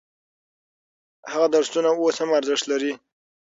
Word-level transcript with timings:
هغه 1.31 1.47
درسونه 1.55 1.89
اوس 1.93 2.15
هم 2.21 2.29
ارزښت 2.39 2.63
لري. 2.71 2.91